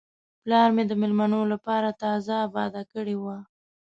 [0.43, 3.37] پلار مې د میلمنو لپاره تازه آباده کړې وه.